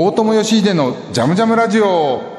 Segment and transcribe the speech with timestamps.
[0.00, 2.37] 大友義秀のジャムジャムラジオ。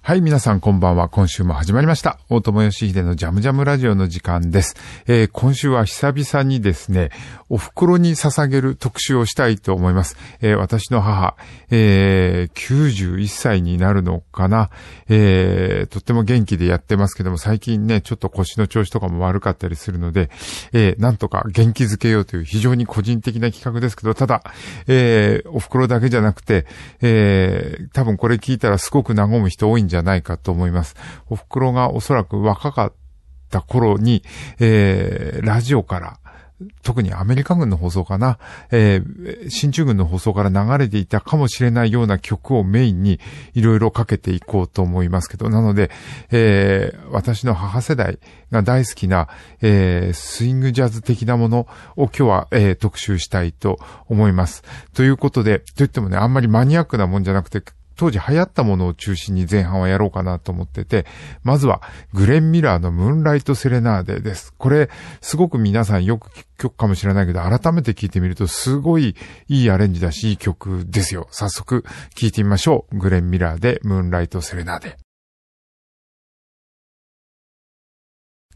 [0.00, 1.10] はい、皆さんこんばんは。
[1.10, 2.18] 今週も始まりました。
[2.30, 4.74] 大友義秀のジャムジャムラジオの時間です。
[5.06, 7.10] えー、今週は久々にですね、
[7.50, 10.16] お袋に捧げる特集をしたいと思います。
[10.40, 11.36] えー、私の母、
[11.70, 14.70] えー、91歳になるのかな。
[15.10, 20.30] え、とっても元気でやってますけども、最近ね、ちょっと腰の調子とかも悪かったりするので、
[20.72, 24.42] え、なんとか元気づけようという非常に個人的な企画ですけど、ただ、
[24.86, 26.66] え、お袋だけじゃなくて、
[27.02, 30.96] え、多分これ聞いたらすごく和む人多いんじゃないかと思います。
[31.28, 32.92] お袋がおそらく若かっ
[33.50, 34.22] た頃に、
[34.60, 36.18] えー、ラジオから、
[36.82, 38.38] 特にアメリカ軍の放送かな、
[38.72, 43.20] えー、新中軍の放送から流れていたかもしれないような曲をメインに
[43.54, 45.90] いろいろかけていこうと思いますけど、なので、
[46.32, 48.18] えー、私の母世代
[48.50, 49.28] が大好きな、
[49.60, 54.64] えー、スイングジャズ的なものを今日は、えー、特集したいと思います。
[54.94, 57.62] ということで、といってもね、あんまりマニアックなもんじゃなくて、
[57.98, 61.04] 当時流行ったものを中心に前半はやろうかなと思ってて、
[61.42, 61.82] まずは
[62.14, 64.54] グレン・ミラーのムーンライト・セレナーデです。
[64.56, 64.88] これ、
[65.20, 69.16] すごく皆さんよく聞く曲かもしれないけど、改めて聴いてみるとすごい
[69.48, 71.26] いいアレンジだし、いい曲ですよ。
[71.32, 72.98] 早速聴いてみましょう。
[72.98, 74.96] グレン・ミラーでムーンライト・セレナーデ。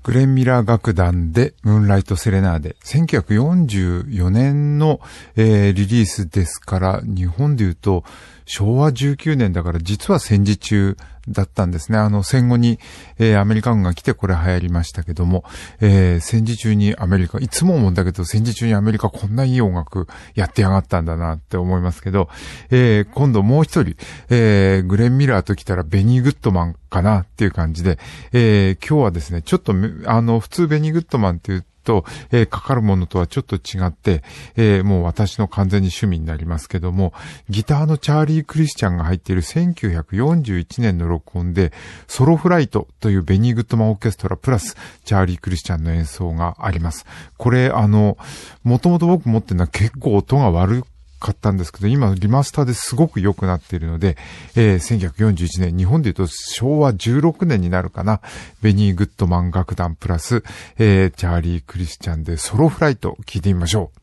[0.05, 2.77] グレン・ミラー楽団でムーンライト・セレナーデ。
[2.85, 5.01] 1944年の、
[5.37, 8.05] えー、リリースですから、日本で言うと
[8.53, 11.97] 昭和19年だから実は戦時中だったんですね。
[11.97, 12.79] あの戦後に、
[13.19, 15.43] えー、アメリカ軍が来てこれ流行りましたけども、
[15.81, 22.29] えー、戦時中にアメリカ、いつも思うんだけど戦時中にアメリカこんないい音楽やってやがったんだなって思いますけど、
[22.71, 23.97] えー、今度もう一人、
[24.29, 27.99] えー、グレン・ミラーと来たらベニー・グッドマンかなっていう感じで、
[28.35, 29.73] えー、今日はですね、ちょっと
[30.05, 34.23] あの普通ベニー・グッドマンっていうと、えー、かかるものとはちょっと違って、
[34.57, 37.13] えー、もう私の完全に趣味になりますけども、
[37.49, 41.73] ギターのチャーリー・クリスチャンが入っている1941年の録音で、
[42.07, 47.05] ソロフライトというベニー・グッドマンオーケストラプラス、チャーリー・クリスチャンの演奏があります。
[47.37, 48.17] これ、あの、
[48.63, 50.85] もともと僕持ってるのは結構音が悪
[51.23, 54.17] 買ったんですけど、今リマスターですごく良くなっているので、
[54.57, 58.21] えー、1941年、日本で言うと昭和16年になるかな、
[58.61, 60.43] ベニー・グッドマン楽団プラス、
[60.79, 64.02] えー、チャーリー・クリスチャンでソロフライト聞いてみましょう。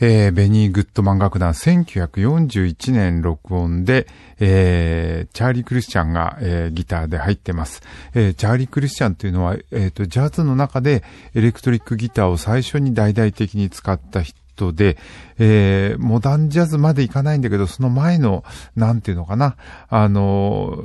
[0.00, 4.08] えー、ベニー・グッドマン楽団1941年録音で、
[4.40, 7.82] えー、チャーリー・クリスチャンが、えー、ギターで入ってます。
[8.12, 14.96] えー、チャーリー・クリスチャンというのは、え、ー、と、ジャズの中でエレクトリックギターを最初に大々的に使った人トで、
[15.38, 18.44] えー、モダンジャズまでいかないんだけど、その前の、
[18.76, 19.56] なんていうのかな、
[19.88, 20.82] あの、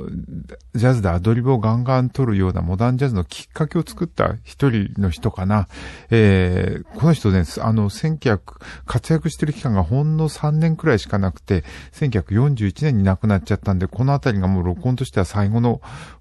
[0.74, 5.68] ジャズでアドリブをガンガン取るようなモダンジャズのきっかけを作った一人の人かな。
[6.10, 8.40] えー、この人ね、あの、1900、
[8.86, 15.80] 活躍してる期間がほんの3年くらいしかなくて、1941年に亡くなっちゃったんで、このあたりがもう録音としては最後の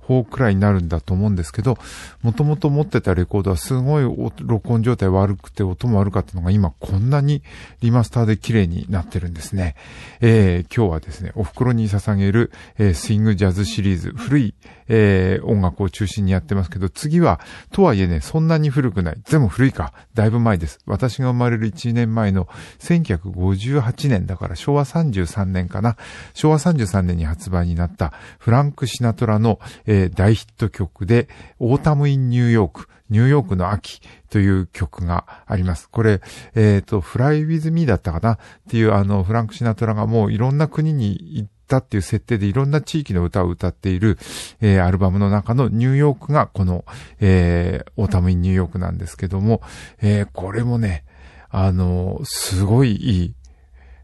[0.09, 1.77] 方くらいになるんだと思うんですけど、
[2.23, 7.43] もともと持ってたレコードはすごい録音状態悪くて音も悪かったのが今こんなに
[7.81, 9.75] リマスターで綺麗になってるんですね。
[10.19, 14.55] えー、今日はですね、お袋に捧げる、えー、スイングジャズシリーズ、古い、
[14.89, 17.39] えー、音楽を中心にやってますけど、次は、
[17.71, 19.21] とはいえね、そんなに古くない。
[19.29, 19.93] でも古いか。
[20.15, 20.79] だいぶ前です。
[20.85, 22.47] 私が生まれる1年前の
[22.79, 25.95] 1958年だから昭和33年かな。
[26.33, 32.87] 昭和33年に発売になったフランク・シナトラの、えー、大ヒット曲で、 Autumn in New York。
[33.09, 35.89] ニューヨークの秋という曲があります。
[35.89, 36.21] これ、
[36.53, 38.37] えっ、ー、と、 Fly with Me だったかなっ
[38.69, 44.17] ていうあの、フランク・シナトラがもういろんな国に行ってたっていう設定でいろんな地域の歌を歌っている、
[44.59, 46.83] えー、アルバムの中のニューヨークがこの、
[47.19, 49.61] えー、 Autumn in New York なんですけども、
[50.01, 51.05] えー、これもね、
[51.49, 53.35] あの、すごいいい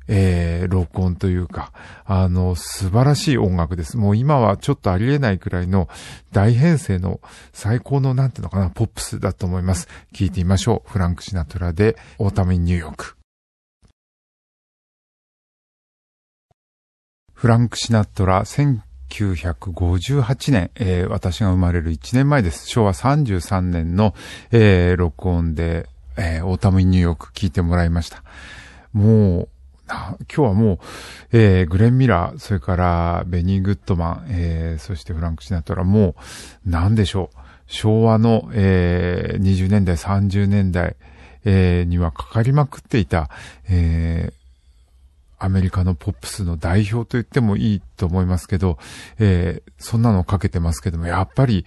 [0.08, 1.72] えー、録音というか、
[2.06, 3.98] あの、素晴らしい音楽です。
[3.98, 5.90] もう今はちょっとありえないくらいの
[6.32, 7.20] 大編成の
[7.54, 9.88] 最高のなんていうのかな、ポップスだと思います。
[10.14, 10.92] 聞いてみましょう。
[10.92, 13.25] フランク・シナトラで、 Autumn in New York。
[17.46, 22.68] フランク・シナトラ、1958年、えー、私が生まれる1年前です。
[22.68, 24.16] 昭和33年の、
[24.50, 25.88] えー、録音で、
[26.18, 28.24] えー、 Autumn in New York 聞いてもらいました。
[28.94, 29.50] もう、
[29.88, 30.80] 今日はもう、
[31.34, 36.16] えー、グレン・ミラー、それからベニー・グッドマン、えー、そしてフランク・シナトラ、も
[36.66, 37.38] う、なんでしょう。
[37.68, 40.96] 昭和の、えー、20年代、30年代、
[41.44, 43.30] えー、にはかかりまくっていた、
[43.70, 44.45] えー、
[45.38, 48.78] アメリカのポップスの代表と言ってもいいと思いますけど、
[49.20, 51.66] えー、そんなのをかけてますけども、やっぱり、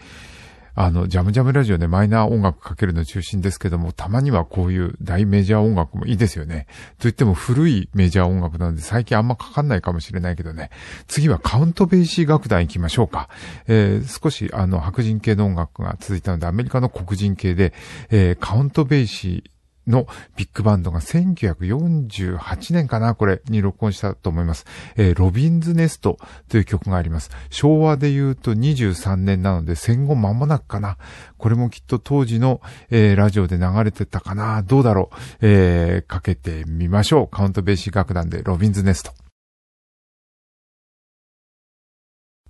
[0.80, 6.68] あの、ジャムジャムラジオでマイナー音楽かけるの中心ですけども、たまにはこういう大メジャー音楽もいいですよね。
[6.98, 10.70] と言っても古いメジャー音楽なので最近あんまかかんないかもしれないけどね。
[11.08, 13.28] 次はカウントベイシー楽団行きましょうか。
[13.66, 17.72] えー、少しあの白人系の音楽が続いたので、アメリカの黒人系で、
[18.10, 19.50] えー、カウントベイシー、
[19.88, 20.06] の
[20.36, 24.66] ビッグバンドが1948年かなこれに録音したと思います。
[24.96, 26.18] えー、ロビンズネスト
[26.48, 27.30] という曲があります。
[27.50, 30.98] 昭和で言うと23年なので戦後間もなくかな。
[31.36, 37.28] これもきっと当時の、えー、ラジオで流れてたかなどうだろう、えー、かけてみましょう。
[37.28, 39.12] カウントベーシー楽団でロビンズネスト。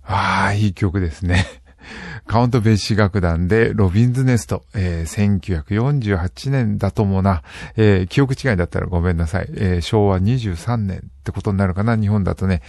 [0.03, 1.45] ああ、いい曲ですね。
[2.27, 7.43] カウントベーシー楽団でロビンズネスト、えー、1948年だと思うな、
[7.75, 12.61] えー、記憶違いだったらごめんなさい、えー、昭和23年ってことになるかな、日本だとね。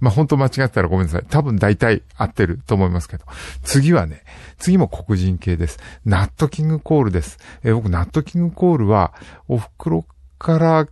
[0.00, 1.24] まあ、本当間違ったらごめんなさい。
[1.28, 3.24] 多分大体合ってると思いますけど。
[3.62, 4.24] 次はね、
[4.58, 5.78] 次も黒人系です。
[6.04, 7.38] ナットキングコールです。
[7.62, 9.14] えー、僕、ナットキングコールは、
[9.46, 10.04] お袋
[10.38, 10.86] から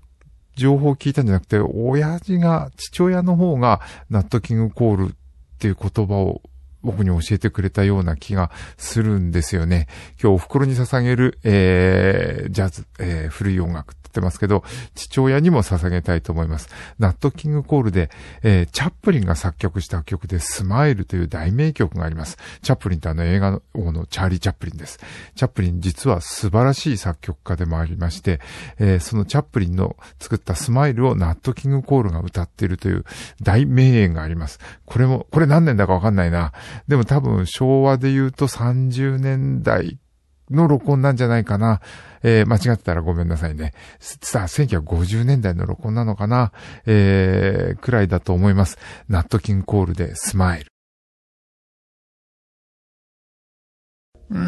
[0.54, 5.14] 情報を聞いたんじゃなくて、親父が、父親の方が、ナットキングコールっ
[5.58, 6.42] ていう言葉を
[6.82, 9.88] 僕に教えてくれたような気がするんですよね。
[10.20, 14.64] 今日お袋に捧げる、えー、ジャズ、えー、古い音楽って言ってますけど、
[14.94, 16.68] 父親にも捧げたいと思います。
[16.98, 18.10] ナットキングコールで、
[18.42, 22.38] えー、チャップリンが作曲した曲でスマイルという大名曲があります。
[22.62, 24.98] チャップリンってあの映画王のチャーリー・チャップリンです。
[25.34, 28.40] チャップリン実は素晴らしい作曲家でもありまして、
[28.78, 33.04] えー、そのチャップリンの作ったスマイルをナットキングコールが歌っているという
[33.42, 34.58] 大名演があります。
[34.84, 36.52] これも、これ何年だかわかんないな。
[36.88, 39.98] でも多分昭和で言うと30年代
[40.50, 41.80] の録音なんじゃないかな。
[42.22, 43.72] えー、間違ってたらごめんなさいね。
[44.00, 46.52] さあ、1950年代の録音なのかな。
[46.86, 48.78] えー、くらいだと思います。
[49.08, 50.66] ナットキンコールでスマイル。
[54.28, 54.38] う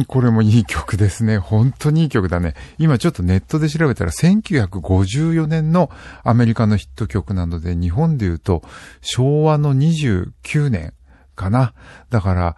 [0.00, 1.36] ん、これもいい曲ですね。
[1.36, 2.54] 本当にいい曲だね。
[2.78, 5.90] 今ちょっとネットで調べたら1954年の
[6.24, 8.62] アメリカのヒット曲なので、日本で言うと
[9.02, 10.94] 昭和の29年
[11.38, 11.72] かな。
[12.10, 12.56] だから、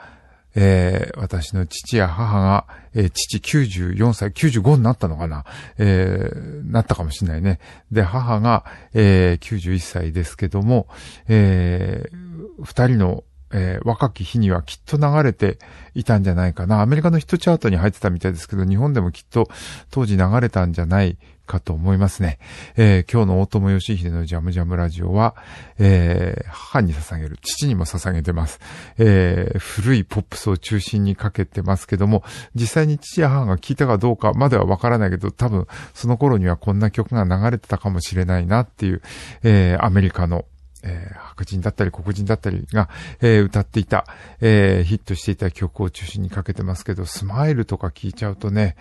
[0.56, 5.44] えー、私の父や母が、えー、父94歳、95になったのかな
[5.78, 7.60] えー、なったかもしれないね。
[7.92, 10.88] で、母が、えー、91歳ですけども、
[11.28, 15.58] えー、二人のえー、若き日にはきっと流れて
[15.94, 16.80] いたんじゃないかな。
[16.82, 19.48] アメリカのヒットチャートに入ってたみたいですけど、日本でもきっと
[19.90, 21.18] 当時流れたんじゃない
[21.50, 22.38] かと思いますね。
[22.76, 25.34] えー、今日の大友義秀のジャムジャムラジオは、
[25.80, 28.60] えー、母に捧げる、父にも捧げてます。
[28.98, 32.22] えー、古いポップスを中心にかけてますけども、
[32.54, 39.02] 実際に父や母が聞いたかどうかまではわからないけど、多分その頃にはこんな曲が流れてたかもしれないなっていう、
[39.42, 40.44] えー、アメリカの
[40.82, 42.88] えー、白人だったり黒人だったりが、
[43.20, 44.06] えー、歌っていた、
[44.40, 48.76] えー、ヒットしていた曲を中心にかけてますけど、スマイルとか聞いちゃうとね、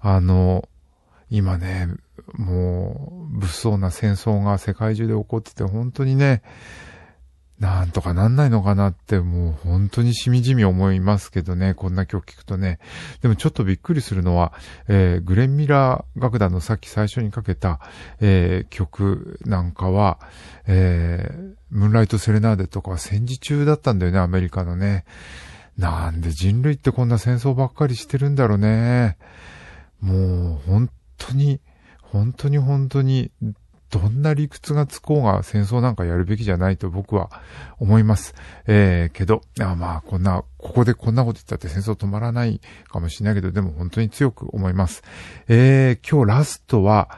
[0.00, 0.68] あの、
[1.30, 1.88] 今ね、
[2.34, 6.42] もう、物騒な戦争が世界中で起こってて、本当にね、
[7.58, 12.80] なんとかなんないのかなってもう本当にしみじみ思いますけどね、こんな曲聞くとね。
[13.22, 14.52] でもちょっとびっくりするのは、
[14.88, 17.80] えー、グレンミラー楽団のさっき最初にかけた、
[18.20, 20.18] えー、曲なんかは、
[20.66, 25.04] えー、ムーンライトセレナーデとかは戦時中だったんだよね、アメリカのね。
[25.78, 29.16] なんで人類ってこんな戦争ばっかりしてるんだろうね。
[30.00, 31.60] もう本当に、
[32.02, 33.30] 本当に本当に
[33.94, 37.30] どんな理屈がつこうが戦争なんかやるべきじゃないと僕は
[37.78, 38.34] 思います。
[38.66, 45.04] えー、けど、あまあ、こんな、ここでこんなこと言ったって戦争止まらないかもしれないけど、でも本当に強く思います。
[45.46, 47.08] えー、今日ラストは、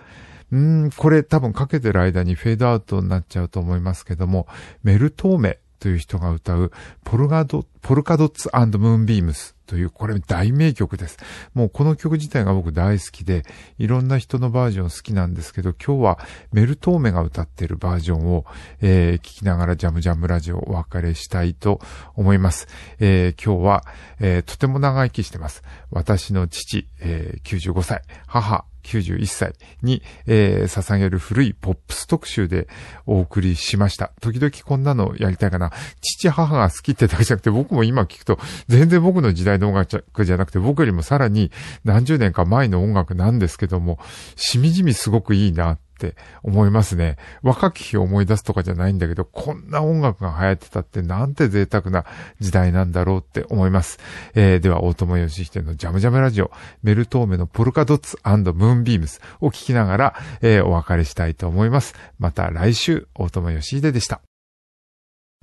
[0.52, 4.46] うん、これ多分かけてる間にフェードアウトになっちゃうと思いますけども、
[4.82, 6.72] メルトーメという人が歌う
[7.04, 11.18] ポルガド、ポルカドッツムーンビームスという、これ大名曲です。
[11.54, 13.44] もうこの曲自体が僕大好きで、
[13.78, 16.18] いろんな人のバージョン好きなんですけど、今日は
[16.52, 18.44] メルトーメが歌ってるバージョンを、
[18.80, 21.80] えー、聞きながらジャムジャムラジオお別れしたいと
[22.14, 22.68] 思います。
[23.00, 23.84] えー、今日は、
[24.20, 25.62] えー、とても長生きしてます。
[25.90, 29.52] 私の父、えー、95歳、母、91歳
[29.82, 32.68] に、えー、捧げる古いポップス特集で
[33.04, 34.12] お送りしました。
[34.20, 35.72] 時々こんなのやりたいかな。
[36.00, 38.38] 父母が好きってだけじゃなくて僕も今聞くと
[38.68, 41.50] 全然僕の時代の音楽じゃなくて僕よりもさらに
[41.84, 43.98] 何十年か前の音楽なんですけども、
[44.36, 47.16] しみじみすごくいいなって思いますね。
[47.42, 52.04] 若き日を思い出すとかじゃないんだけど、こんな音楽が流行ってたってなんて贅沢な
[52.38, 53.98] 時代なんだろうって思います。
[54.34, 56.50] えー、では、大友義秀のジャムジャムラジオ、
[56.82, 61.94] メルトーメのポルカドッツムーンビームスを聞きながら、えー、お別れしたいと思います。
[62.18, 64.20] また来週、大友義秀でした。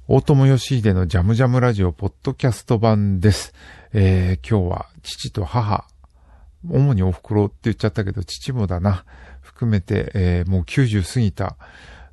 [0.07, 3.53] 大友義秀のジャムジャムラジオポッドキャスト版です。
[3.93, 5.87] えー、今日は父と母、
[6.69, 9.05] 主にお袋って言っちゃったけど、父もだな、
[9.53, 11.57] 含めて、えー、もう90過ぎた、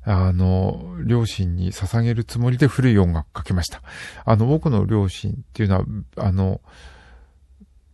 [0.03, 3.81] あの、両親に捧げるつもりで古い音楽かけました。
[4.25, 5.85] あの、僕の両親っていうのは、
[6.17, 6.61] あの、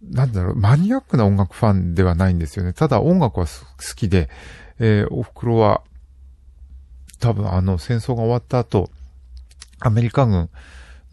[0.01, 2.73] なんだろう、マニアックな音楽ファンではないんですよね。
[2.73, 4.29] ただ音楽は好きで、
[4.79, 5.81] えー、お袋は、
[7.19, 8.91] 多分あの戦争が終わった後、
[9.79, 10.49] アメリカ軍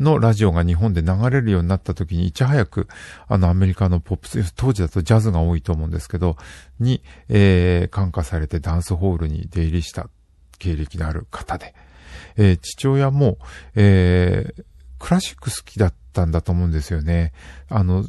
[0.01, 2.89] のラジオが日本で流れるようになった時にいち早く
[3.29, 6.37] あのアメリカのポップス、当時だとジャズが多いと思うんですけど、
[6.81, 10.09] に、えー、感化されてダンスホールに出入りした
[10.59, 11.75] 経歴のある方で、
[12.37, 13.39] えー、父親も、
[13.75, 14.65] えー、
[14.99, 17.33] クラシック好きだったんだと思うんですよね。
[17.69, 18.05] あの、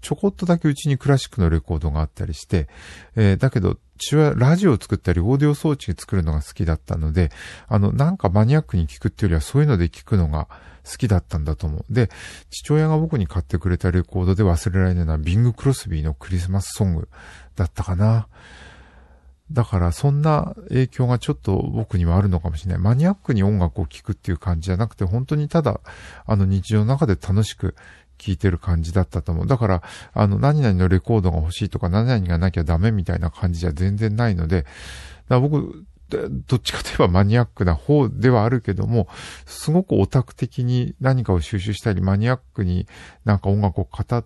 [0.00, 2.68] ちょこっとだけうちにクラシックのレコードがあったりして、
[3.16, 7.30] えー、だけど、父親ラジオを作ったり、オーディオ装置作るのが好きだったので、
[7.68, 10.48] あの、なんかマニアックに聞くっていうよりはそういうので聞くのが
[10.84, 11.84] 好きだったんだと思う。
[11.90, 12.10] で、
[12.50, 17.08] 父親が僕に買ってくれたレコードで忘れられないのはビング・クロスビーのクリスマスソング
[17.56, 18.28] だったかな。
[19.52, 22.78] だからそんな影響がちょっと僕にはあるのかもしれない。
[22.78, 25.80] マニアックに音楽を聴くっていう感じじゃなくて、本当にただ、
[26.26, 27.74] あの日常の中で楽しく
[28.18, 29.46] 聴いてる感じだったと思う。
[29.46, 34.64] だから、あの、何々のレコードが欲しいとか、何々がなきゃダメみたいな感じじゃ全然ないので、
[35.28, 35.84] だ僕、
[36.46, 39.08] どっちかといえばマニアックな方ではあるけども、
[39.46, 42.86] すごくオタク的に何かを収集したり、マニアックに
[43.24, 44.24] なんか音楽を語っ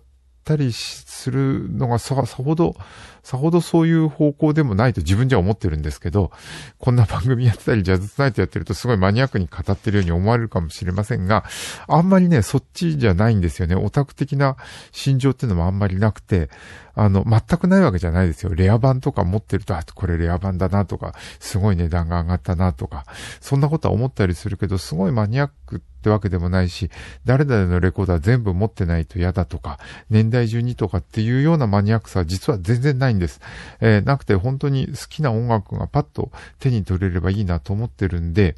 [0.49, 2.75] たりするのがさ、さほど、
[3.21, 6.31] さほどそういう方向でもないと自分じゃ思ってるんですけど、
[6.79, 11.43] こんな番組やってたり、ジャズツナイトやってるとすごいマニアックに語ってるように思われるかもしれませんが、
[11.87, 13.75] あんまりね、そっちじゃないんですよね。
[13.75, 14.57] オタク的な
[14.91, 16.49] 心情っていうのもあんまりなくて、
[16.95, 18.53] あの、全くないわけじゃないですよ。
[18.55, 23.05] レア版とか持ってると、あ、これレア版だなとか、すごい値段が上がったなとか、
[23.39, 26.89] そんなことは思ったりするけど、すごいマニアックってわけでもないし、
[27.25, 33.39] 誰々のレコーダー全部持ってないと嫌だとか、年代順にとかっていうようなマニアックさは実は全然ないんです。
[33.79, 38.55] えー、なくて本当に好きな音楽がパッと手に取れればいいなと思ってるんで、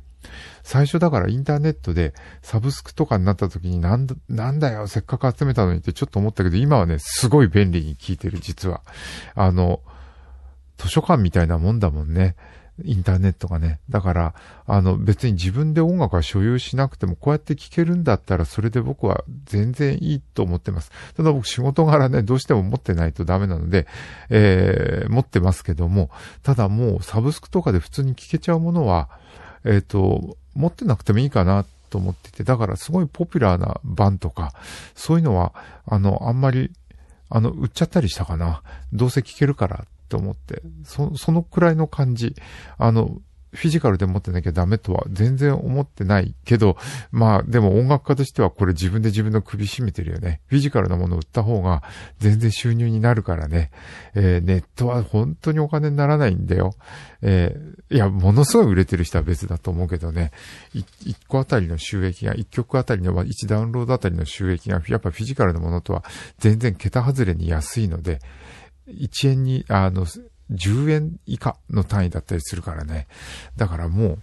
[0.63, 8.81] 最初だからインターネットでサブスクとかになった時になんだ、なんだよ、せっかく集めたのにってちょっと思ったけど、今はね、すごい便利に聞いてる、実は。
[9.35, 9.81] あの、
[10.77, 12.35] 図書館みたいなもんだもんね。
[12.83, 13.79] インターネットがね。
[13.89, 14.33] だから、
[14.65, 20.91] あの、別に自分で音楽は所有しなくても、こうやって聴けるんだったら、それで僕は全然いいと思ってます。
[21.15, 23.87] ただ僕仕事柄ね、どうしても持ってないとダメなので、
[24.29, 26.09] えー、持ってますけども、
[26.43, 29.09] ただもうサブスクとかで普通に聴けちゃうものは、
[29.63, 34.53] えっ、ー、と、持ってなくてもいいかなと思ってて、だからすごいポピュラーな版とか、
[34.95, 35.53] そういうのは、
[35.85, 36.71] あの、あんまり、
[37.29, 38.63] あの、売っちゃったりしたかな。
[38.91, 39.85] どうせ聞けるから
[40.17, 42.35] って思って、そ、そのくらいの感じ。
[42.77, 43.21] あの、
[43.53, 46.77] フィジカルで持ってなきゃダメとは全然思ってないけど、
[47.11, 50.39] まあでも音楽家としてはこれ自分で自分の首絞めてるよね。
[50.47, 51.83] フィジカルなものを売った方が
[52.19, 53.71] 全然収入になるからね。
[54.15, 56.75] えー、ネットは本当にお金にならないんだよ。
[57.21, 60.31] えー、いや、ものすごい売れてる人は別だと思うけどね。
[60.73, 66.05] 1個あたりの収益が、1曲あたりの、1ダウンロードあたりの収益が、やっぱフィジカルなものとは
[66.39, 68.19] 全然桁外れに安いので、
[68.87, 70.05] 1円に、あの、
[70.51, 73.07] 10円以下の単位だったりするからね。
[73.55, 74.19] だからもう、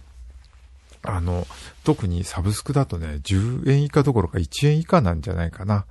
[1.01, 1.47] あの、
[1.83, 5.85] 特にサブスクだとね、10円以下どころか1円以下なんじゃないかな。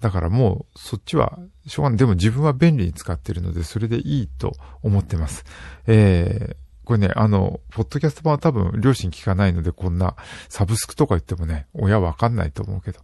[0.00, 1.98] だからもう、そっちは、しょうがない。
[1.98, 5.44] でも自分は便利に使ってるので、それでいいと思ってます。
[5.86, 10.14] えー、これね、あの、ポッドキャスト版は多分両親聞かないので、こんな
[10.48, 13.00] サブスクとか言ってもね、親わかんないと思うけど。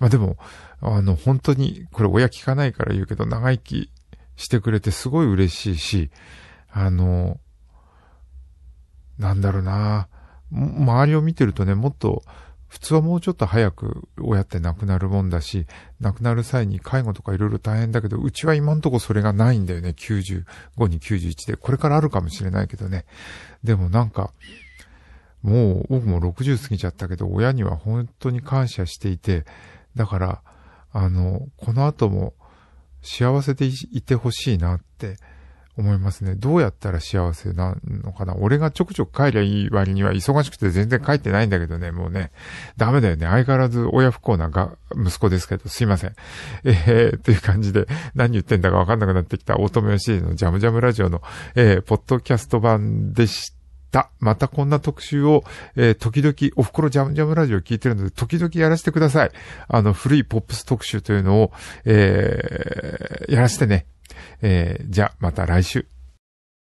[0.00, 0.36] まあでも、
[0.80, 3.90] あの、本当に、これ親聞かないから言うけど、長生き
[4.42, 6.10] してくれてすごい嬉しいし、
[6.70, 7.38] あの、
[9.18, 10.08] なんだろうな、
[10.50, 12.22] 周りを見てるとね、もっと、
[12.68, 15.66] 普通はもうちょっと早く親って亡くなるもんだし、
[16.00, 19.90] 亡くなる際に介護とかいろいろ大変だけど、うちは今んとこそれがないんだよね。
[19.90, 20.44] 95
[20.88, 21.56] に91で。
[21.56, 23.04] これからあるかもしれないけどね。
[23.62, 24.32] でもなんか、
[25.42, 29.44] もう僕も60過ぎちゃったけど、親には本当に感謝していて、
[29.94, 30.42] だから、
[30.92, 32.32] あの、この後も
[33.02, 35.16] 幸せでいてほしいなって
[35.76, 36.34] 思いますね。
[36.34, 42.30] どうやったら幸せなのかな俺がちょくちょく帰りゃいい割には忙しくて全然帰ってないんだけどね、もうね、
[42.76, 43.26] ダメだよね。
[43.26, 46.14] 相変わらず親不幸なが息子ですけど、すいません。
[46.64, 51.22] えー、っていう感じで何言ってんだかわかんなくなってきた乙女しのジャムジャムラジオの、
[51.54, 53.61] えー、ポッドキャスト版でした
[53.92, 54.10] た。
[54.18, 55.44] またこんな特集を、
[55.76, 59.30] えー、時々、おふくろジャムジャムラジオ聞いてるので、時々やらせてください。
[59.68, 61.52] あの、古いポップス特集というのを、
[61.84, 63.86] えー、やらせてね。
[64.40, 65.86] えー、じゃあ、また来週。